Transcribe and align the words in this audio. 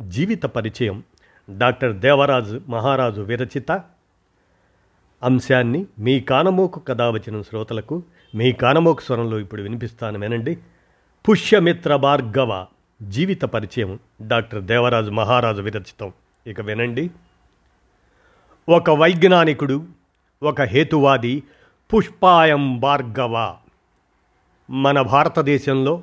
జీవిత 0.00 0.42
పరిచయం 0.42 1.02
డాక్టర్ 1.58 1.96
దేవరాజు 1.96 2.60
మహారాజు 2.68 3.20
విరచిత 3.20 3.72
అంశాన్ని 5.22 5.86
మీ 5.98 6.20
కానమోకు 6.20 6.80
కథావచనం 6.80 7.42
శ్రోతలకు 7.42 8.02
మీ 8.34 8.52
కానమోకు 8.52 9.02
స్వరంలో 9.02 9.38
ఇప్పుడు 9.38 9.62
వినిపిస్తాను 9.62 10.18
వినండి. 10.18 10.58
పుష్యమిత్ర 11.28 11.96
భార్గవ 11.96 12.66
జీవిత 13.02 13.42
పరిచయం 13.42 13.98
డాక్టర్ 14.22 14.62
దేవరాజు 14.62 15.10
మహారాజు 15.10 15.62
విరచితం. 15.62 16.12
ఇక 16.46 16.60
వినండి. 16.60 17.10
ఒక 18.68 18.90
వైజ్ఞానికుడు 18.90 19.84
ఒక 20.42 20.60
హేతువాది 20.60 21.42
పుష్పాయం 21.94 22.80
భార్గవ. 22.80 23.56
మన 24.70 25.00
భారతదేశంలో 25.00 26.02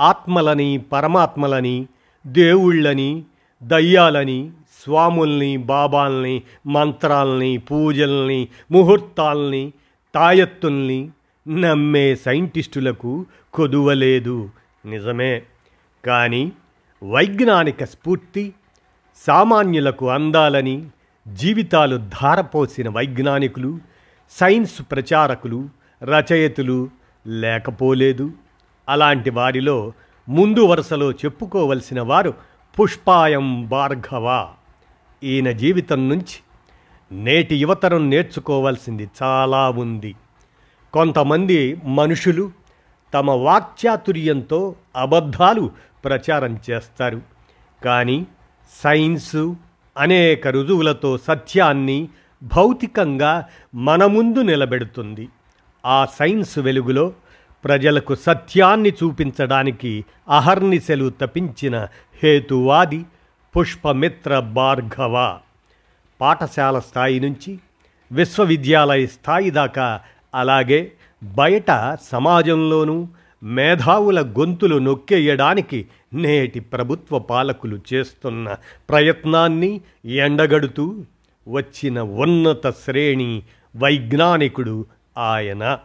ఆత్మలని 0.00 0.78
పరమాత్మలని 0.78 1.86
దేవుళ్ళని 2.26 3.22
దయ్యాలని 3.62 4.50
స్వాముల్ని 4.84 5.56
బాబాల్ని 5.56 6.42
మంత్రాల్ని 6.66 7.58
పూజల్ని 7.58 8.48
ముహూర్తాల్ని 8.70 9.72
తాయత్తుల్ని 10.14 11.10
నమ్మే 11.48 12.14
సైంటిస్టులకు 12.14 13.26
కొదువలేదు. 13.52 14.50
నిజమే. 14.86 15.42
కానీ 16.04 16.52
వైజ్ఞానిక 17.10 17.84
స్ఫూర్తి 17.84 18.52
సామాన్యులకు 19.26 20.08
అందాలని 20.08 20.86
జీవితాలు 21.34 21.96
ధారపోసిన 21.96 22.88
వైజ్ఞానికులు 22.88 23.78
సైన్స్ 24.30 24.82
ప్రచారకులు 24.90 25.68
రచయితలు 26.04 26.90
లేకపోలేదు. 27.26 28.30
అలాంటి 28.88 29.30
వారిలో 29.30 29.92
ముందు 30.28 30.60
వరుసలో 30.60 31.12
చెప్పుకోవలసిన 31.12 32.00
వారు 32.00 32.34
పుష్పాయం 32.80 33.68
భార్గవ. 33.68 34.48
ఈయన 35.24 35.50
జీవితం 35.50 36.08
నుంచి 36.08 36.40
నేటి 37.12 37.56
యువతరం 37.56 38.10
నేర్చుకోవాల్సింది 38.10 39.10
చాలా 39.22 39.70
ఉంది. 39.70 40.14
కొంతమంది 40.92 41.80
మనుషులు 41.84 42.50
తమ 43.14 43.30
వాక్చాతుర్యంతో 43.30 44.74
అబద్ధాలు 44.96 45.70
ప్రచారం 46.04 46.58
చేస్తారు. 46.70 47.20
కానీ 47.84 48.26
సైన్సు 48.82 49.56
అనేక 49.98 50.48
రుజువులతో 50.48 51.18
సత్యాన్ని 51.18 52.08
భౌతికంగా 52.42 53.48
మన 53.74 54.06
ముందు 54.06 54.38
నిలబెడుతుంది. 54.38 55.28
ఆ 55.86 56.06
సైన్స్ 56.18 56.58
వెలుగులో 56.58 57.12
ప్రజలకు 57.64 58.14
సత్యాన్ని 58.14 58.90
చూపించడానికి 58.90 60.04
అహర్నిశలు 60.28 61.12
తపించిన 61.20 61.88
హేతువాది 62.22 63.04
పుష్పమిత్ర 63.56 64.38
భార్గవ. 64.38 65.38
పాఠశాల 66.20 66.78
స్థాయి 66.78 67.20
నుంచి 67.20 67.58
విశ్వవిద్యాలయ 68.12 69.06
స్థాయి 69.06 69.50
దాకా 69.50 70.00
అలాగే 70.34 70.92
బయట 71.22 71.98
సమాజంలోనూ 72.12 73.08
మేధావుల 73.42 74.20
గొంతులు 74.20 74.76
నొక్కేయడానికి 74.78 75.86
నేటి 76.14 76.60
ప్రభుత్వ 76.60 77.18
పాలకులు 77.18 77.78
చేస్తున్న 77.92 78.56
ప్రయత్నాన్ని 78.88 79.80
ఎండగడుతూ 80.04 81.04
వచ్చిన 81.48 82.00
ఉన్నత 82.00 82.70
శ్రేణి 82.70 83.42
వైజ్ఞానికుడు 83.76 84.86
ఆయన. 85.18 85.78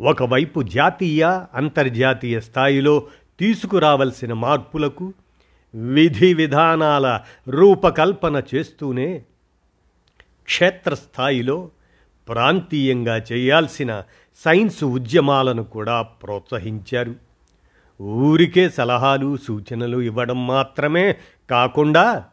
ఒకవైపు 0.00 0.62
జాతీయ 0.62 1.42
అంతర్జాతీయ 1.54 2.40
స్థాయిలో 2.40 3.06
తీసుకురావలసిన 3.40 4.32
మార్పులకు 4.32 5.12
విధి 5.74 6.34
విధానాల 6.34 7.20
రూపకల్పన 7.48 8.42
చేస్తూనే 8.54 9.22
క్షేత్రస్థాయిలో 10.46 11.70
ప్రాంతీయంగా 12.28 13.22
చేయాల్సిన 13.32 14.02
సైన్స్ 14.44 14.84
ఉద్యమాలను 14.84 15.64
కూడా 15.64 16.02
ప్రోత్సహించారు. 16.02 17.14
ఊరికే 18.02 18.70
సలహాలు 18.70 19.36
సూచనలు 19.36 19.98
ఇవ్వడం 19.98 20.46
మాత్రమే 20.46 21.16
కాకుండా 21.50 22.24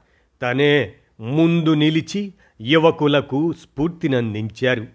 తనే 0.41 0.93
ముందు 1.19 1.73
నిలిచి 1.73 2.33
యువకులకు 2.61 3.53
స్ఫూర్తినందించారు. 3.53 4.87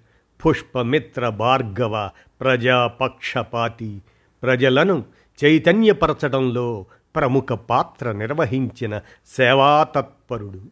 పుష్పమిత్ర 0.46 1.28
భార్గవ 1.28 2.10
ప్రజాపక్షపాతి. 2.40 4.02
ప్రజలను 4.42 5.04
చైతన్యపరచడంలో 5.44 6.86
ప్రముఖ 7.16 7.52
పాత్ర 7.52 8.12
నిర్వహించిన 8.12 9.00
సేవాతత్పరుడు. 9.26 10.62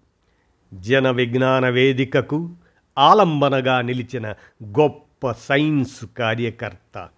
జన 0.74 1.10
విజ్ఞాన 1.10 1.68
వేదికకు 1.68 2.50
ఆలంబనగా 2.98 3.80
నిలిచిన 3.80 4.34
గొప్ప 4.64 5.32
సైన్స్ 5.32 6.04
కార్యకర్త. 6.18 7.08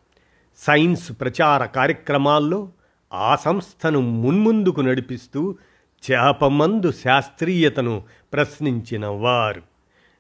సైన్స్ 0.59 1.13
ప్రచార 1.21 1.65
కార్యక్రమాల్లో 1.65 2.69
ఆ 3.13 3.37
సంస్థను 3.37 4.01
మున్ముందుకు 4.01 4.81
నడిపిస్తూ 4.81 5.57
చేపమందు 6.11 6.93
శాస్త్రీయతను 6.93 8.03
ప్రశ్నించిన 8.33 9.07
వారు. 9.07 9.63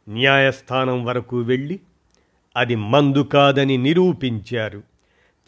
న్యాయస్థానం 0.08 1.04
వరకు 1.04 1.40
వెళ్ళి 1.40 1.80
అది 2.56 2.74
మందు 2.74 3.18
కాదని 3.18 3.76
నిరూపించారు. 3.76 4.82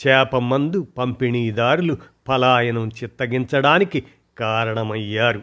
చేప 0.06 0.36
మందు 0.36 0.86
పంపిణీదారులు 0.98 1.96
పలాయనం 2.28 2.88
చిత్తగించడానికి 2.88 4.04
కారణమయ్యారు. 4.38 5.42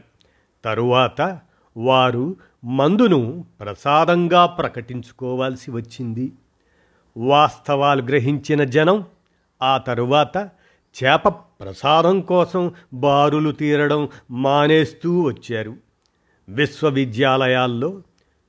తరువాత 0.66 1.40
వారు 1.78 2.36
మందును 2.66 3.46
ప్రసాదంగా 3.60 4.46
ప్రకటించుకోవాల్సి 4.46 5.72
వచ్చింది. 5.72 6.32
వాస్తవాలు 7.18 8.02
గ్రహించిన 8.02 8.64
జనం 8.64 9.06
ఆ 9.62 9.78
తరువాత 9.78 10.50
చేప 11.04 11.28
ప్రసాదం 11.28 12.22
కోసం 12.22 12.72
బారులు 12.94 13.52
తీరడం 13.52 14.10
మానేస్తూ 14.32 15.22
వచ్చారు. 15.22 15.76
విశ్వవిద్యాలయాల్లో 16.50 18.02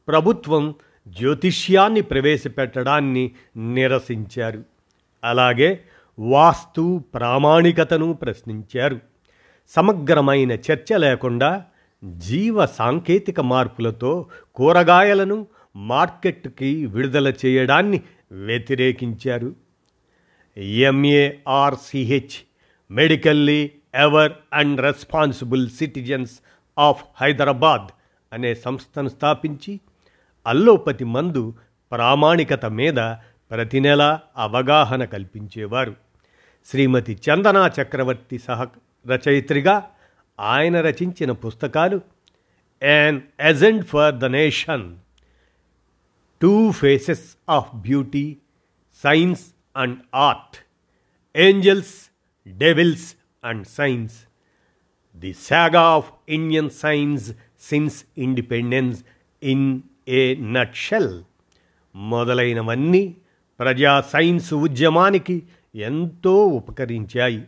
ప్రభుత్వం 0.08 0.74
జ్యోతిష్యాన్ని 1.08 2.00
ప్రవేశపెట్టడాన్ని 2.00 3.32
నిరసించారు. 3.74 4.64
అలాగే 5.24 5.80
వాస్తు 6.18 7.02
ప్రామాణికతను 7.14 8.12
ప్రశ్నించారు. 8.12 9.00
సమగ్రమైన 9.68 10.52
చర్చ 10.52 10.96
లేకుండా 10.96 11.64
జీవ 12.16 12.66
సాంకేతిక 12.66 13.40
మార్పులతో 13.40 14.26
కూరగాయలను 14.54 15.46
మార్కెట్కి 15.76 16.86
విడుదల 16.86 17.32
చేయడాన్ని 17.46 18.02
వ్యతిరేకించారు. 18.32 19.54
M A R C H 20.56 22.46
medically 22.90 23.70
aware 23.94 24.32
and 24.52 24.80
responsible 24.80 25.70
citizens 25.70 26.32
of 26.78 27.04
Hyderabad 27.20 27.90
అనే 28.32 28.54
సంస్థను 28.54 29.08
స్థాపించి 29.08 29.80
అల్లోపతి 30.48 31.04
మందు 31.04 31.54
ప్రామాణికత 31.92 32.66
మీద 32.66 32.98
ప్రతి 33.50 33.80
నెల 33.80 34.20
అవగాహన 34.36 35.04
కల్పించేవారు. 35.04 35.94
శ్రీమతి 36.66 37.18
చందనా 37.26 37.70
చక్రవర్తి 37.80 38.38
సహ 38.38 38.66
రచయిత్రిగా 39.06 39.90
ఆయన 40.40 40.80
రచించిన 40.80 41.32
పుస్తకాలు 41.32 42.00
an 42.82 43.20
agent 43.40 43.84
for 43.84 44.14
the 44.14 44.24
nation 44.24 44.96
two 46.42 46.72
faces 46.72 47.36
of 47.48 47.76
beauty 47.76 48.36
science 49.04 49.44
and 49.76 49.98
art 50.14 50.56
angels 51.36 51.94
devils 52.48 53.14
and 53.44 53.66
science 53.66 54.16
the 55.16 55.32
saga 55.32 55.80
of 55.80 56.12
Indian 56.28 56.70
science 56.70 57.30
since 57.60 58.04
independence 58.18 59.04
in 59.42 59.82
a 60.08 60.34
nutshell 60.34 61.22
మొదలైనవన్నీ 61.96 63.16
ప్రజా 63.60 64.00
సైన్స్ 64.00 64.54
ఉద్యమానికి 64.54 65.42
ఎంతో 65.74 66.46
ఉపకరించాయి. 66.46 67.44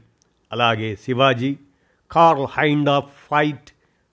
అలాగే 0.52 0.96
శివాజీ 0.96 1.56
కార్ల్ 2.12 2.46
హైండ్ 2.50 2.88
ఆఫ్ 2.88 3.10
ఫైట్ 3.30 3.70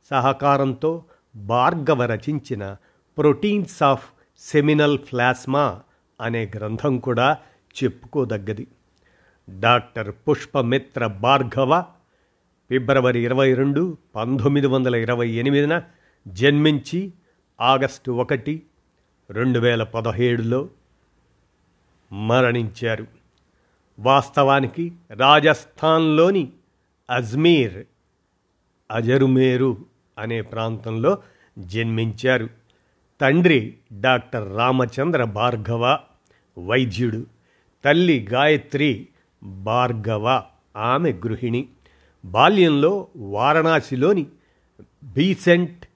సహకారంతో 0.09 1.03
భార్గవ 1.35 2.05
రచించిన 2.05 2.75
ప్రోటీన్స్ 3.17 3.83
ఆఫ్ 3.83 4.05
సెమినల్ 4.39 4.97
ప్లాస్మా 4.97 5.81
అనే 6.21 6.51
గ్రంథం 6.55 6.99
కూడా 6.99 7.37
చెప్పుకోదగ్గది. 7.83 8.67
డాక్టర్ 9.49 10.15
పుష్పమిత్ర 10.29 11.07
భార్గవ 11.07 11.83
ఫిబ్రవరి 12.69 13.19
ఇరవై 13.19 13.53
రెండు 13.53 13.97
పంతొమ్మిది 14.15 14.67
వందల 14.67 14.95
ఇరవై 14.95 15.29
ఎనిమిదిన 15.29 15.81
జన్మించి 16.27 17.13
ఆగస్టు 17.61 18.11
ఒకటి 18.11 18.63
రెండు 19.29 19.59
వేల 19.59 19.83
పదహేడులో 19.83 20.69
మరణించారు. 22.11 23.07
వాస్తవానికి 23.99 24.93
రాజస్థాన్లోని 25.11 26.51
అజ్మీర్ 27.09 27.85
అజరుమేరు 28.91 29.85
అనే 30.17 30.41
ప్రాంతంలో 30.41 31.17
జన్మించారు. 31.59 32.49
తండ్రి 33.21 33.77
డాక్టర్ 33.99 34.57
రామచంద్ర 34.57 35.23
భార్గవ 35.23 35.99
వైద్యుడు. 36.59 37.25
తల్లి 37.85 38.27
గాయత్రి 38.33 39.07
భార్గవ 39.43 40.43
ఆమె 40.77 41.11
గృహిణి. 41.11 41.69
బాల్యంలో 42.25 43.07
వారణాసిలోని 43.15 44.25
బీసెంట్ 45.03 45.86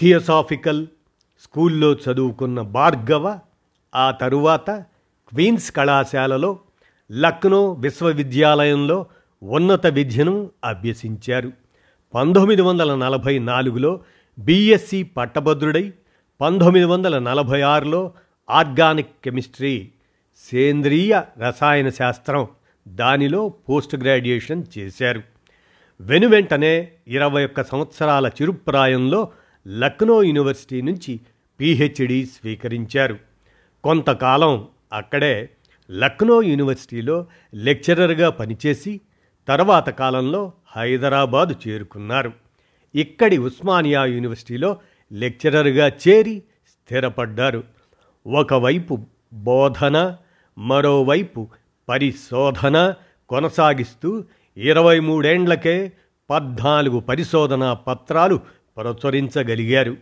థియోసాఫికల్ 0.00 0.86
స్కూల్లో 1.42 1.92
చదువుకున్న 1.92 2.60
భార్గవ 2.60 3.38
ఆ 3.94 4.10
తరువాత 4.10 4.70
క్వీన్స్ 5.28 5.72
కళాశాలలో 5.72 6.58
లక్నో 7.12 7.72
విశ్వవిద్యాలయంలో 7.72 9.06
ఉన్నత 9.42 9.86
విద్యను 9.86 10.50
అభ్యసించారు. 10.64 11.52
పంతొమ్మిది 12.14 12.62
వందల 12.62 12.94
నలభై 12.94 13.38
నాలుగులో 13.38 14.00
బీఎస్సీ 14.38 15.02
పట్టభద్రుడై 15.02 15.92
పంతొమ్మిది 16.40 16.84
వందల 16.84 17.18
నలభై 17.18 17.60
ఆరులో 17.60 18.12
ఆర్గానిక్ 18.50 19.10
కెమిస్ట్రీ 19.24 19.90
సేంద్రియ 20.52 21.22
రసాయన 21.38 21.88
శాస్త్రం 21.88 22.46
దానిలో 22.88 23.48
పోస్ట్ 23.48 23.96
గ్రాడ్యుయేషన్ 23.96 24.64
చేశారు. 24.78 25.22
వెనువెంటనే 26.00 26.92
ఇరవై 27.08 27.44
ఒక్క 27.44 27.64
సంవత్సరాల 27.64 28.26
చిరుప్రాయంలో 28.28 29.28
లక్నో 29.66 30.22
యూనివర్సిటీ 30.22 30.82
నుంచి 30.82 31.20
పిహెచ్డి 31.60 32.26
స్వీకరించారు. 32.26 33.18
కొంతకాలం 33.84 34.68
అక్కడే 34.92 35.50
లక్నో 35.90 36.42
యూనివర్సిటీలో 36.42 37.26
లెక్చరర్గా 37.54 38.30
పనిచేసి 38.30 39.00
తర్వాత 39.48 39.90
కాలంలో 39.90 40.52
హైదరాబాదు 40.66 41.54
చేరుకున్నారు. 41.68 42.32
ఇక్కడి 42.94 43.38
ఉస్మానియా 43.38 44.04
యూనివర్సిటీలో 44.04 44.76
లెక్చరర్గా 45.12 45.86
చేరి 46.08 46.42
స్థిరపడ్డారు. 46.66 47.64
ఒకవైపు 48.26 49.06
బోధన 49.32 50.16
మరోవైపు 50.58 51.48
పరిశోధన 51.88 52.94
కొనసాగిస్తూ 53.28 54.24
ఇరవై 54.56 55.00
మూడేండ్లకే 55.00 55.92
పద్నాలుగు 56.30 57.00
పరిశోధనా 57.00 57.74
పత్రాలు 57.74 58.40
ప్రచురించగలిగారు 58.78 59.96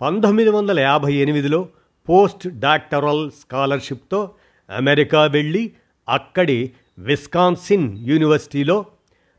పంతొమ్మిది 0.00 0.50
వందల 0.50 0.80
యాభై 0.80 1.14
ఎనిమిదిలో 1.14 1.68
పోస్ట్ 2.08 2.48
డాక్టరల్ 2.48 3.30
స్కాలర్షిప్తో 3.30 4.30
అమెరికా 4.76 5.24
వెళ్ళి 5.24 5.72
అక్కడి 6.08 6.72
విస్కాన్సిన్ 6.98 7.98
యూనివర్సిటీలో 7.98 8.86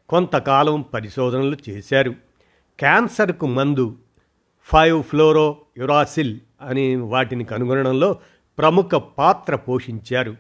కొంతకాలం 0.10 0.82
పరిశోధనలు 0.82 1.58
చేశారు. 1.70 2.12
క్యాన్సర్కు 2.80 3.48
మందు 3.48 3.96
ఫైవ్ 4.64 5.04
ఫ్లోరో 5.04 5.58
యురాసిల్ 5.78 6.40
అని 6.62 6.96
వాటిని 6.96 7.44
కనుగొనడంలో 7.44 8.18
ప్రముఖ 8.58 8.96
పాత్ర 8.96 9.56
పోషించారు. 9.56 10.36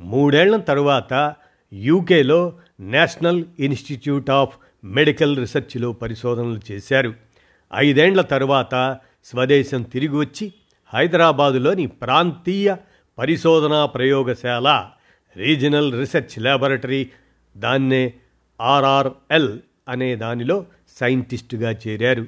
మూడేళ్ళ 0.00 0.56
తరువాత 0.56 1.34
యూకేలో 1.72 2.52
నేషనల్ 2.80 3.44
ఇన్స్టిట్యూట్ 3.58 4.30
ఆఫ్ 4.30 4.56
మెడికల్ 4.84 5.36
రీసెర్చ్లో 5.36 5.92
పరిశోధనలు 5.92 6.60
చేశారు. 6.72 7.25
ఐదేండ్ల 7.74 8.20
తరువాత 8.20 8.98
స్వదేశం 9.24 9.82
తిరిగి 9.82 10.16
వచ్చి 10.16 10.52
హైదరాబాదులోని 10.94 11.86
ప్రాంతీయ 11.86 12.76
పరిశోధనా 13.18 13.86
ప్రయోగశాల 13.86 14.88
రీజనల్ 15.36 15.94
రీసెర్చ్ 15.94 16.42
ల్యాబొరేటరీ 16.42 17.10
దాన్నే 17.56 18.12
ఆర్ఆర్ఎల్ 18.60 19.58
అనే 19.88 20.16
దానిలో 20.16 20.66
సైంటిస్టుగా 21.00 21.70
చేరారు. 21.70 22.26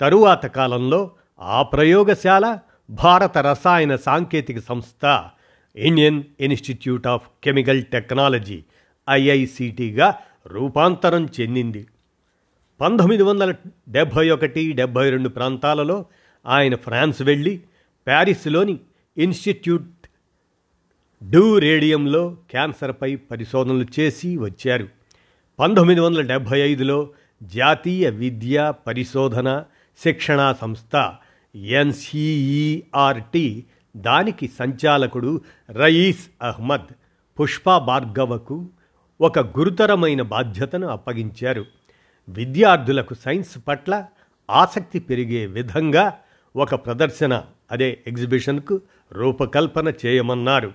తరువాత 0.00 0.46
కాలంలో 0.46 1.10
ఆ 1.40 1.62
ప్రయోగశాల 1.62 2.58
భారత 2.90 3.38
రసాయన 3.38 3.96
సాంకేతిక 3.96 4.58
సంస్థ 4.58 5.24
Indian 5.76 6.24
Institute 6.40 7.06
of 7.06 7.28
Chemical 7.44 7.84
Technology 7.84 8.64
ఐఐసిటిగా 9.10 10.18
రూపాంతరం 10.46 11.28
చెందింది. 11.40 11.86
పంతొమ్మిది 12.80 13.22
వందల 13.22 13.54
డెబ్భై 13.88 14.30
ఒకటి 14.30 14.72
డెబ్భై 14.72 15.10
రెండు 15.10 15.28
ప్రాంతాలలో 15.28 16.04
ఆయన 16.46 16.74
ఫ్రాన్స్ 16.74 17.22
వెళ్ళి 17.22 17.60
ప్యారిస్లోని 18.06 18.78
ఇన్స్టిట్యూట్ 19.18 20.08
డూ 21.30 21.58
రేడియంలో 21.58 22.36
క్యాన్సర్పై 22.50 23.16
పరిశోధనలు 23.16 23.86
చేసి 24.00 24.36
వచ్చారు. 24.36 24.88
పంతొమ్మిది 25.58 26.00
వందల 26.00 26.20
డెబ్భై 26.20 26.60
ఐదులో 26.60 27.10
జాతీయ 27.42 28.10
విద్యా 28.10 28.70
పరిశోధన 28.70 29.64
శిక్షణా 29.98 30.52
సంస్థ 30.52 31.12
ఎన్సిఈఆర్టి 31.54 33.64
దానికి 33.96 34.48
సంచాలకుడు 34.48 35.40
రయీస్ 35.70 36.28
అహ్మద్ 36.42 36.88
పుష్పా 37.40 37.78
భార్గవకు 37.78 38.66
ఒక 39.20 39.38
గురుతరమైన 39.38 40.22
బాధ్యతను 40.22 40.86
అప్పగించారు. 40.86 41.77
విద్యార్థులకు 42.28 43.14
సైన్స్ 43.14 43.58
పట్ల 43.68 44.04
ఆసక్తి 44.50 44.98
పెరిగే 44.98 45.46
విధంగా 45.46 46.18
ఒక 46.56 46.74
ప్రదర్శన 46.74 47.42
అదే 47.70 48.00
ఎగ్జిబిషన్కు 48.06 48.80
రూపకల్పన 49.12 49.92
చేయమన్నారు. 50.06 50.72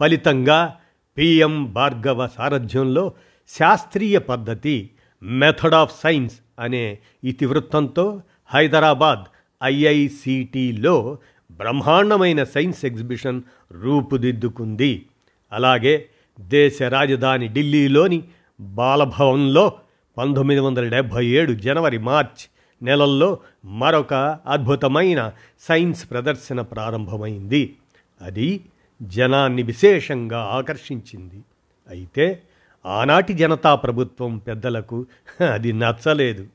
ఫలితంగా 0.00 0.76
పిఎం 1.18 1.72
భార్గవ 1.72 2.26
సారథ్యంలో 2.26 3.12
శాస్త్రీయ 3.48 4.18
పద్ధతి 4.18 4.90
మెథడ్ 5.22 5.74
ఆఫ్ 5.74 6.00
సైన్స్ 6.00 6.34
అనే 6.58 6.98
ఇతివృత్తంతో 7.24 8.22
హైదరాబాద్ 8.46 9.24
ఐఐసిటిలో 9.64 11.18
బ్రహ్మాండమైన 11.50 12.44
సైన్స్ 12.44 12.84
ఎగ్జిబిషన్ 12.84 13.42
రూపుదిద్దుకుంది. 13.72 15.06
అలాగే 15.52 16.08
దేశ 16.40 16.82
రాజధాని 16.82 17.48
ఢిల్లీలోని 17.48 18.22
బాలభవన్లో 18.60 19.72
పంతొమ్మిది 20.18 20.60
వందల 20.60 20.88
డెబ్భై 20.88 21.26
ఏడు 21.26 21.52
జనవరి 21.52 21.98
మార్చ్ 21.98 22.50
నెలల్లో 22.84 23.38
మరొక 23.64 24.14
అద్భుతమైన 24.46 25.32
సైన్స్ 25.60 26.10
ప్రదర్శన 26.10 26.60
ప్రారంభమైంది. 26.60 27.76
అది 28.20 28.64
జనాన్ని 29.02 29.62
విశేషంగా 29.62 30.38
ఆకర్షించింది. 30.38 31.42
అయితే 31.88 32.42
ఆనాటి 32.86 33.32
జనతా 33.32 33.74
ప్రభుత్వం 33.74 34.38
పెద్దలకు 34.38 35.06
అది 35.54 35.72
నచ్చలేదు. 35.72 36.46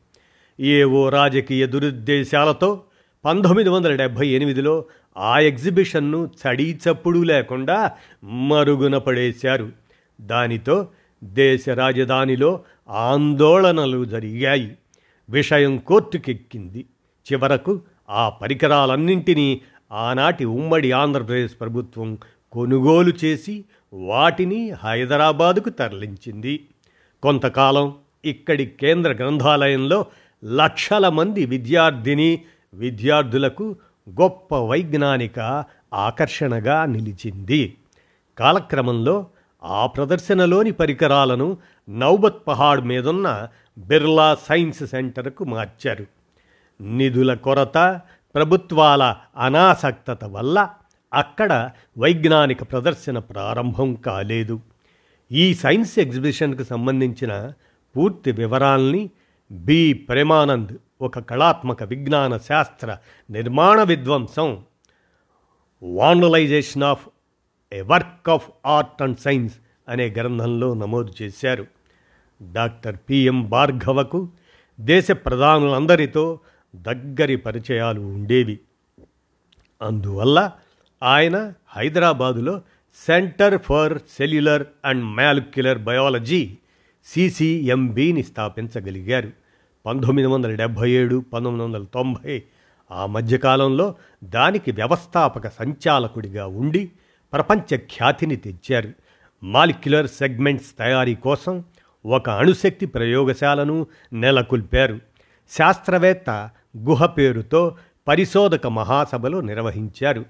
ఏవో 0.59 1.09
రాజకీయ 1.09 1.65
దురుద్దేశాలతో 1.65 2.81
పంతొమ్మిది 3.25 3.69
వందల 3.69 3.95
డెబ్భై 3.95 4.27
ఎనిమిదిలో 4.27 4.85
ఆ 5.17 5.39
ఎగ్జిబిషన్ను 5.39 6.29
చడీ 6.43 6.73
చప్పుడు 6.73 7.19
లేకుండా 7.19 7.91
మరుగున 8.23 8.97
పడేశారు. 8.97 9.71
దానితో 10.21 10.87
దేశ 11.23 11.69
రాజధానిలో 11.69 12.59
ఆందోళనలు 12.89 14.05
జరిగాయి. 14.05 14.77
విషయం 15.29 15.77
కోర్టుకెక్కింది. 15.77 16.85
చివరకు 17.31 17.81
ఆ 18.09 18.29
పరికరాలన్నింటినీ 18.29 19.61
ఆనాటి 19.91 20.45
ఉమ్మడి 20.45 20.91
ఆంధ్రప్రదేశ్ 20.91 21.53
ప్రభుత్వం 21.59 22.17
కొనుగోలు 22.51 23.13
చేసి 23.25 23.65
వాటిని 23.93 24.71
హైదరాబాదుకు 24.71 25.69
తరలించింది. 25.69 26.65
కొంతకాలం 27.23 27.95
ఇక్కడి 28.25 28.65
కేంద్ర 28.65 29.13
గ్రంథాలయంలో 29.13 30.05
లక్షల 30.45 31.09
మంది 31.09 31.45
విద్యార్థిని 31.45 32.41
విద్యార్థులకు 32.73 33.75
గొప్ప 34.21 34.55
వైజ్ఞానిక 34.55 35.63
ఆకర్షణగా 35.93 36.85
నిలిచింది. 36.85 37.77
కాలక్రమంలో 38.39 39.25
ఆ 39.63 39.85
ప్రదర్శనలోని 39.85 40.71
పరికరాలను 40.71 41.57
నౌబత్ 41.89 42.47
పహాడ్ 42.47 42.85
మీదున్న 42.85 43.47
బిర్లా 43.77 44.35
సైన్స్ 44.35 44.83
సెంటర్కు 44.83 45.43
మార్చారు. 45.43 46.05
నిధుల 46.81 47.33
కొరత 47.33 48.01
ప్రభుత్వాల 48.35 49.15
అనాసక్తత 49.37 50.25
వల్ల 50.25 50.69
అక్కడ 51.13 51.71
వైజ్ఞానిక 51.97 52.63
ప్రదర్శన 52.71 53.19
ప్రారంభం 53.19 53.95
కాలేదు. 53.95 54.59
ఈ 55.31 55.53
సైన్స్ 55.53 55.99
ఎగ్జిబిషన్కు 55.99 56.63
సంబంధించిన 56.63 57.53
పూర్తి 57.97 58.31
వివరాల్ని 58.31 59.09
బి. 59.51 59.93
ప్రేమానంద్ 59.93 60.77
ఒక 61.01 61.19
కళాత్మక 61.19 61.83
విజ్ఞాన 61.83 62.37
శాస్త్ర 62.37 62.97
నిర్మాణ 63.29 63.83
విధ్వంసం 63.83 64.63
vandalisation 65.83 66.83
of 66.83 67.07
a 67.73 67.81
work 67.81 68.29
of 68.29 68.49
art 68.65 69.01
and 69.01 69.17
science 69.17 69.55
అనే 69.89 70.09
గ్రంథంలో 70.09 70.73
నమోదు 70.73 71.13
చేశారు. 71.21 71.65
డాక్టర్ 72.51 72.97
పిఎం 73.09 73.49
భార్గవకు 73.49 74.29
దేశ 74.79 75.11
ప్రధానులందరితో 75.11 76.39
దగ్గరి 76.75 77.35
పరిచయాలు 77.35 77.99
ఉండేవి. 77.99 78.59
అందువల్ల 79.81 80.51
ఆయన 81.03 81.53
హైదరాబాదులో 81.67 82.61
centre 82.95 83.61
for 83.61 83.97
cellular 84.17 84.63
and 84.85 85.03
molecular 85.03 85.77
biology 85.77 86.57
సిసిఎంబిని 87.05 88.23
స్థాపించగలిగారు. 88.23 89.31
పంతొమ్మిది 89.85 90.27
వందల 90.27 90.55
డెబ్భై 90.55 90.91
ఏడు 90.91 91.23
పంతొమ్మిది 91.33 91.65
వందల 91.65 91.83
తొంభై 91.83 92.43
ఆ 92.91 93.05
మధ్యకాలంలో 93.05 93.95
దానికి 94.23 94.71
వ్యవస్థాపక 94.71 95.47
సంచాలకుడిగా 95.47 96.47
ఉండి 96.47 96.91
ప్రపంచ 97.33 97.77
ఖ్యాతిని 97.77 98.35
తెచ్చారు. 98.35 98.89
మాలిక్యులర్ 99.43 100.07
సెగ్మెంట్స్ 100.07 100.77
తయారీ 100.79 101.15
కోసం 101.15 101.63
ఒక 102.05 102.29
అణుశక్తి 102.29 102.85
ప్రయోగశాలను 102.85 103.87
నెలకొల్పారు. 104.13 104.99
శాస్త్రవేత్త 105.49 106.49
గుహ 106.77 107.05
పేరుతో 107.05 107.77
పరిశోధక 108.07 108.67
మహాసభలు 108.67 109.37
నిర్వహించారు. 109.37 110.25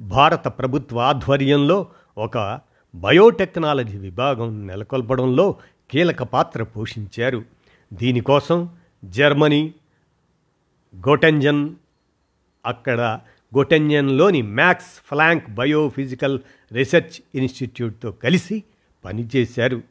భారత 0.00 0.48
ప్రభుత్వ 0.48 1.00
ఆధ్వర్యంలో 1.00 1.86
ఒక 2.18 2.60
బయోటెక్నాలజీ 2.94 3.98
విభాగం 3.98 4.66
నెలకొల్పడంలో 4.66 5.56
కీలక 5.90 6.22
పాత్ర 6.22 6.62
పోషించారు. 6.62 7.44
దీనికోసం 7.92 8.70
జర్మనీ 9.04 9.74
గోటెంజన్ 10.96 11.74
అక్కడ 12.66 13.20
గొటెన్యన్లోని 13.56 14.42
మ్యాక్స్ 14.42 14.86
ఫ్లాంక్ 14.86 15.50
బయోఫిజికల్ 15.50 16.38
రీసెర్చ్ 16.72 17.20
ఇన్స్టిట్యూట్తో 17.34 18.10
కలిసి 18.10 18.62
పనిచేశారు. 19.04 19.82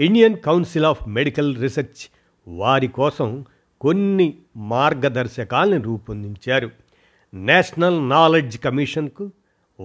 Indian 0.00 0.38
Council 0.38 0.84
of 0.84 1.08
Medical 1.08 1.56
Research 1.56 2.10
వారి 2.48 2.88
కోసం 2.88 3.44
కొన్ని 3.80 4.34
మార్గదర్శకాలను 4.56 5.82
రూపొందించారు. 5.82 6.70
నేషనల్ 7.34 8.08
నాలెడ్జ్ 8.08 8.58
కమిషన్కు 8.58 9.30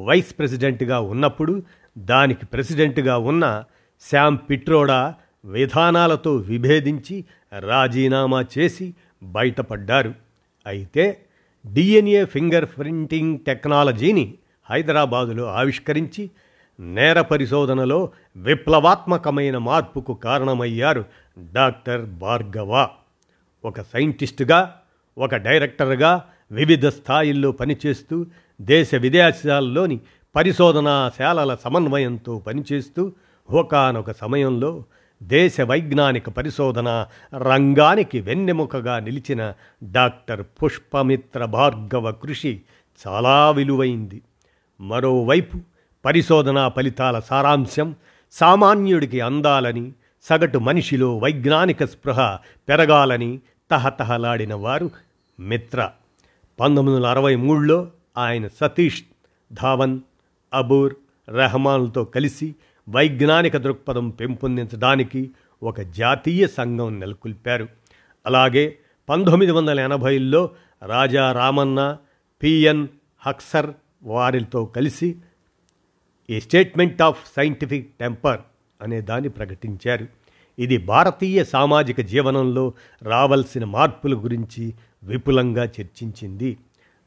వైస్ 0.06 0.38
ప్రెసిడెంట్గా 0.38 1.00
ఉన్నప్పుడు 1.00 1.64
దానికి 1.98 2.46
ప్రెసిడెంట్గా 2.46 3.18
ఉన్న 3.18 3.64
శామ్ 4.12 4.38
పిట్రోడా 4.50 5.16
విధానాలతో 5.46 6.36
విభేదించి 6.36 7.26
రాజీనామా 7.60 8.46
చేసి 8.58 8.94
బయటపడ్డారు. 9.24 10.14
అయితే 10.66 11.26
డిఎన్ఏ 11.66 12.26
ఫింగర్ 12.26 12.66
ప్రింటింగ్ 12.66 13.40
టెక్నాలజీని 13.40 14.34
హైదరాబాదులో 14.70 15.46
ఆవిష్కరించి 15.46 16.30
నేర 16.80 17.22
పరిశోధనలో 17.22 18.10
విప్లవాత్మకమైన 18.38 19.58
మార్పుకు 19.58 20.14
కారణమయ్యారు 20.14 21.06
డాక్టర్ 21.54 22.06
భార్గవ. 22.06 22.90
ఒక 23.66 23.82
సైంటిస్టుగా 23.82 24.76
ఒక 25.18 25.36
డైరెక్టర్గా 25.36 26.26
వివిధ 26.52 26.88
స్థాయిల్లో 26.88 27.52
పనిచేస్తూ 27.52 28.26
దేశ 28.62 28.96
విదేశాల్లోని 28.96 30.00
పరిశోధనాశాలల 30.36 31.56
సమన్వయంతో 31.56 32.40
పనిచేస్తూ 32.40 33.12
ఒకనొక 33.52 34.12
సమయంలో 34.12 34.84
దేశ 35.24 35.62
వైజ్ఞానిక 35.62 36.30
పరిశోధన 36.30 37.06
రంగానికి 37.38 38.20
వెన్నెముకగా 38.20 39.00
నిలిచిన 39.00 39.54
డాక్టర్ 39.84 40.46
పుష్పమిత్ర 40.64 41.46
భార్గవ 41.46 42.12
కృషి 42.12 42.62
చాలా 43.08 43.52
విలువైంది. 43.52 44.22
మరోవైపు 44.82 45.58
పరిశోధనా 46.06 46.70
ఫలితాల 46.70 47.20
సారాంశం 47.20 47.96
సామాన్యుడికి 48.32 49.20
అందాలని 49.20 49.92
సగటు 50.24 50.58
మనిషిలో 50.58 51.18
వైజ్ఞానిక 51.18 51.86
స్పృహ 51.86 52.38
పెరగాలని 52.70 53.40
తహతహలాడిన 53.72 54.54
వారు 54.54 54.92
మిత్ర. 55.40 55.90
పంతొమ్మిది 56.60 56.98
వందల 56.98 57.08
అరవై 57.08 57.36
మూడులో 57.36 57.88
ఆయన 58.18 58.48
సతీష్ 58.48 59.04
ధావన్ 59.54 60.00
అబూర్ 60.54 60.94
రెహమాన్లతో 61.30 62.04
కలిసి 62.04 62.56
వైజ్ఞానిక 62.92 63.58
దృక్పథం 63.58 64.10
పెంపొందించడానికి 64.10 65.32
ఒక 65.64 65.82
జాతీయ 65.82 66.48
సంఘం 66.48 67.00
నెలకొల్పారు. 67.00 67.68
అలాగే 68.26 68.78
పంతొమ్మిది 69.10 69.52
వందల 69.52 69.80
ఎనభైలో 69.80 70.50
రాజా 70.86 71.32
రామన్న 71.32 71.98
పిఎన్ 72.44 72.88
హక్సర్ 73.20 73.70
వారితో 74.04 74.66
కలిసి 74.66 75.16
a 76.30 76.40
statement 76.40 77.02
of 77.02 77.20
scientific 77.36 77.90
temper 78.00 78.40
అనే 78.82 79.02
దాన్ని 79.02 79.30
ప్రకటించారు. 79.30 80.08
ఇది 80.60 80.78
భారతీయ 80.78 81.44
సామాజిక 81.44 82.02
జీవనంలో 82.02 82.74
రావలసిన 83.04 83.66
మార్పుల 83.66 84.16
గురించి 84.16 84.74
విపులంగా 85.04 85.64
చర్చించింది. 85.64 86.58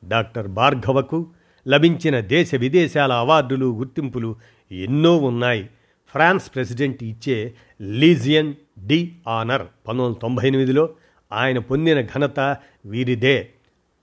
డాక్టర్ 0.04 0.48
భార్గవకు 0.48 1.26
లభించిన 1.68 2.20
దేశ 2.20 2.54
విదేశాల 2.54 3.12
అవార్డులు 3.12 3.76
గుర్తింపులు 3.76 4.36
ఎన్నో 4.72 5.16
ఉన్నాయి. 5.16 5.70
ఫ్రాన్స్ 6.08 6.54
ప్రెసిడెంట్ 6.54 7.04
ఇచ్చే 7.04 7.54
లీజియన్ 7.82 8.54
డి 8.78 9.12
ఆనర్ 9.28 9.62
పంతొమ్మిది 9.62 10.06
వందల 10.06 10.18
తొంభై 10.18 10.48
ఎనిమిదిలో 10.48 10.88
ఆయన 11.32 11.58
పొందిన 11.58 12.00
ఘనత 12.00 12.56
వీరిదే. 12.86 13.48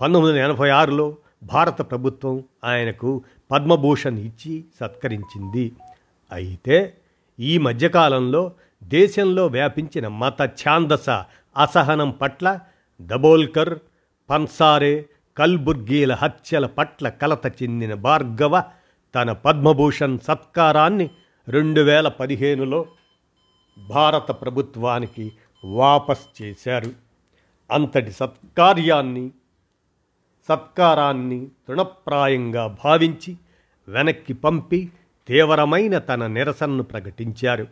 పంతొమ్మిది 0.01 0.37
వందల 0.37 0.51
ఎనభై 0.51 0.69
ఆరులో 0.69 1.17
భారత 1.43 1.81
ప్రభుత్వం 1.81 2.43
ఆయనకు 2.63 3.23
పద్మభూషణ్ 3.51 4.19
ఇచ్చి 4.19 4.63
సత్కరించింది. 4.79 5.71
అయితే 6.31 6.93
ఈ 7.39 7.57
మధ్యకాలంలో 7.57 8.51
దేశంలో 8.83 9.47
వ్యాపించిన 9.47 10.07
మత 10.07 10.41
ఛాందస 10.41 11.09
అసహనం 11.57 12.11
పట్ల 12.11 12.59
దబోల్కర్ 13.01 13.79
పన్సారే 14.29 15.05
కల్బుర్గీల 15.37 16.13
హత్యల 16.13 16.65
పట్ల 16.65 17.09
కలత 17.09 17.63
చెందిన 17.63 17.93
భార్గవ 17.93 18.63
తన 19.15 19.31
పద్మభూషణ్ 19.31 20.19
సత్కారాన్ని 20.19 21.09
రెండు 21.47 21.81
వేల 21.81 22.07
పదిహేనులో 22.07 22.85
భారత 23.89 24.31
ప్రభుత్వానికి 24.31 25.31
వాపస్ 25.65 26.41
చేశారు. 26.41 26.91
అంతటి 27.71 28.11
సత్కార్యాన్ని 28.11 29.31
సత్కారాన్ని 30.49 31.47
తృణప్రాయంగా 31.67 32.77
భావించి 32.83 33.37
వెనక్కి 33.87 34.33
పంపి 34.33 34.89
తీవ్రమైన 35.27 35.97
తన 35.97 36.27
నిరసనను 36.27 36.83
ప్రకటించారు. 36.83 37.67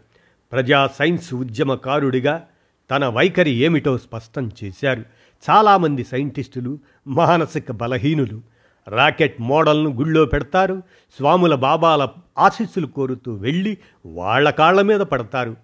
ప్రజా 0.52 0.88
సైన్స్ 0.88 1.34
ఉద్యమకారుడిగా 1.34 2.48
తన 2.92 3.06
వైఖరి 3.06 3.52
ఏమిటో 3.52 3.98
స్పష్టం 3.98 4.52
చేశారు. 4.64 5.04
చాలామంది 5.50 6.04
సైంటిస్టులు 6.04 6.80
మానసిక 7.08 7.72
బలహీనులు 7.72 8.59
రాకెట్ 8.88 9.42
మోడల్ను 9.42 9.90
గుళ్ళో 9.92 10.26
పెడతారు 10.26 10.82
స్వాముల 11.18 11.56
బాబాల 11.56 12.08
ఆశీస్సులు 12.38 12.88
కోరుతూ 12.88 13.34
వెళ్ళి 13.34 13.78
వాళ్ళ 14.06 14.50
కాళ్ళ 14.50 14.82
మీద 14.82 15.00
పడతారు. 15.00 15.56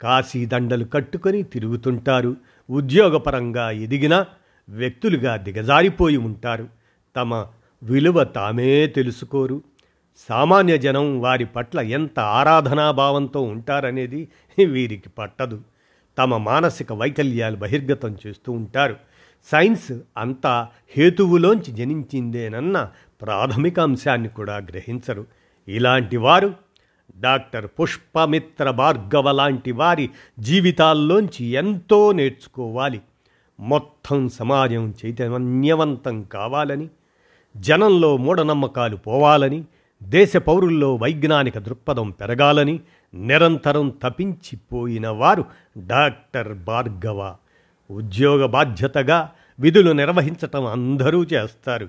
కాశీ 0.00 0.46
దండలు 0.46 0.84
కట్టుకొని 0.84 1.42
తిరుగుతుంటారు. 1.42 2.36
ఉద్యోగపరంగా 2.70 3.70
ఎదిగిన 3.70 4.24
వ్యక్తులుగా 4.68 5.36
దిగజారిపోయి 5.36 6.16
ఉంటారు. 6.16 6.68
తమ 7.16 7.46
విలువ 7.82 8.24
తామే 8.24 8.86
తెలుసుకోరు. 8.86 9.62
సామాన్య 10.28 10.78
జనం 10.78 11.20
వారి 11.20 11.44
పట్ల 11.44 11.80
ఎంత 11.80 12.20
ఆరాధనాభావంతో 12.20 13.42
ఉంటారనేది 13.42 14.28
వీరికి 14.64 15.08
పట్టదు. 15.08 15.60
తమ 16.18 16.36
మానసిక 16.36 16.92
వైకల్యాలు 16.92 17.56
బహిర్గతం 17.56 18.16
చేస్తూ 18.26 18.52
ఉంటారు. 18.52 18.96
సైన్స్ 19.44 19.92
అంతా 20.16 20.68
హేతువులోంచి 20.96 21.72
జనించిందేనన్న 21.72 22.90
ప్రాథమిక 23.22 23.80
అంశాన్ని 23.80 24.28
కూడా 24.28 24.56
గ్రహించరు. 24.56 25.26
ఇలాంటి 25.68 26.16
వారు 26.16 26.54
డాక్టర్ 27.20 27.66
పుష్పమిత్ర 27.80 28.70
భార్గవ 28.70 29.30
లాంటి 29.30 29.72
వారి 29.72 30.10
జీవితాల్లోంచి 30.38 31.44
ఎంతో 31.44 32.12
నేర్చుకోవాలి. 32.12 33.00
మొత్తం 33.60 34.28
సమాజం 34.28 34.94
చైతన్యవంతం 35.06 36.22
కావాలని 36.22 36.88
జనంలో 37.56 38.16
మూఢనమ్మకాలు 38.16 38.96
పోవాలని 38.96 39.64
దేశ 40.02 40.36
పౌరుల్లో 40.36 40.94
వైజ్ఞానిక 40.94 41.58
దృక్పథం 41.58 42.10
పెరగాలని 42.10 42.80
నిరంతరం 43.14 43.92
తపించిపోయిన 44.02 45.08
వారు 45.08 45.44
డాక్టర్ 45.78 46.58
భార్గవ. 46.58 47.34
ఉద్యోగ 47.90 48.46
బాధ్యతగా 48.46 49.30
విధులు 49.60 49.92
నిర్వహించటం 49.92 50.66
అందరూ 50.66 51.24
చేస్తారు. 51.24 51.88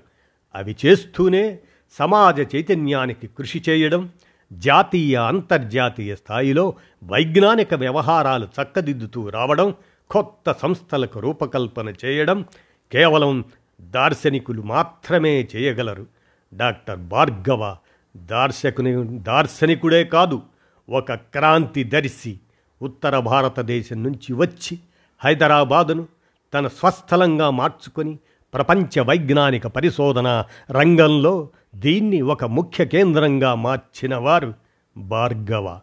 అవి 0.56 0.75
చేస్తూనే 0.86 1.60
సమాజ 2.00 2.56
చైతన్యానికి 2.56 3.27
కృషి 3.27 3.63
చేయడం 3.70 4.10
జాతీయ 4.53 5.15
అంతర్జాతీయ 5.15 6.15
స్థాయిలో 6.15 6.74
వైజ్ఞానిక 7.03 7.74
వ్యవహారాలు 7.74 8.46
చక్కదిద్దుతూ 8.46 9.29
రావడం 9.29 9.75
కొత్త 10.10 10.51
సంస్థలకు 10.51 11.20
రూపకల్పన 11.20 11.94
చేయడం 12.06 12.46
కేవలం 12.91 13.44
దార్శనికులు 13.82 14.62
మాత్రమే 14.62 15.48
చేయగలరు. 15.56 16.08
డాక్టర్ 16.53 17.00
భార్గవ 17.00 17.77
దార్శకుని 18.18 19.20
దార్శనికుడే 19.20 20.03
కాదు 20.03 20.41
ఒక 20.89 21.13
క్రాంతి 21.13 21.84
దర్శి 21.84 22.39
ఉత్తర 22.82 23.20
భారతదేశం 23.20 24.03
నుంచి 24.03 24.34
వచ్చి 24.34 24.79
హైదరాబాదును 25.24 26.08
తన 26.54 26.68
స్వస్థలంగా 26.68 27.50
మార్చుకొని 27.50 28.18
ప్రపంచ 28.54 29.00
వైజ్ఞానిక 29.00 29.68
పరిశోధన 29.68 30.44
రంగంలో 30.72 31.50
దీన్ని 31.76 32.22
ఒక 32.22 32.46
ముఖ్య 32.46 32.86
కేంద్రంగా 32.86 33.56
మార్చిన 33.56 34.16
వారు 34.16 34.54
భార్గవ. 34.98 35.80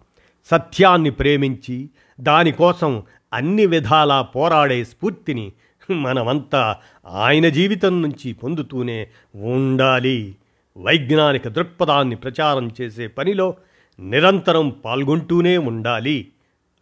సత్యాన్ని 0.51 1.11
ప్రేమించి 1.11 1.91
దానికోసం 2.21 3.03
అన్ని 3.33 3.67
విధాలా 3.67 4.23
పోరాడే 4.23 4.85
స్ఫూర్తిని 4.85 5.53
మనమంతా 5.91 6.77
ఆయన 7.07 7.49
జీవితం 7.49 8.03
నుంచి 8.03 8.33
పొందుతూనే 8.33 9.09
ఉండాలి. 9.35 10.37
వైజ్ఞానిక 10.79 11.49
దృక్పథాన్ని 11.49 12.17
ప్రచారం 12.17 12.71
చేసే 12.81 13.07
పనిలో 13.07 13.55
నిరంతరం 14.01 14.69
పాల్గొంటూనే 14.85 15.59
ఉండాలి 15.59 16.29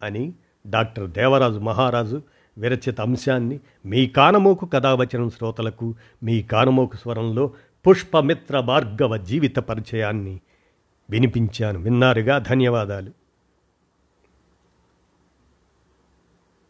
అని 0.03 0.33
డాక్టర్ 0.67 1.09
దేవరాజు 1.09 1.59
మహారాజు 1.59 2.21
విరచిత 2.57 3.01
అంశాన్ని 3.01 3.59
మీ 3.85 4.07
కానమోకు 4.07 4.65
కథావచనం 4.65 5.29
శ్రోతలకు 5.29 5.95
మీ 6.23 6.41
కానమోకు 6.41 6.95
స్వరంలో 6.95 7.51
పుష్పమిత్ర 7.87 8.59
భార్గవ 8.59 9.17
జీవిత 9.17 9.55
పరిచయాన్ని 9.55 10.39
వినిపించాను. 11.09 11.79
విన్నారుగా? 11.79 12.37
ధన్యవాదాలు. 12.37 13.11